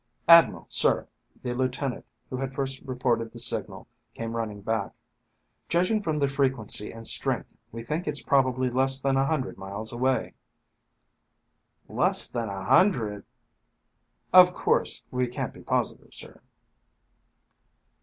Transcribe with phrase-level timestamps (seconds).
[0.27, 1.07] "Admiral, sir,"
[1.43, 4.93] the lieutenant who had first reported the signal came running back.
[5.69, 9.93] "Judging from the frequency and strength, we think it's probably less than a hundred miles
[9.93, 10.33] away."
[11.87, 13.25] "Less than a hundr..."
[14.33, 16.41] "Of course, we can't be positive, sir."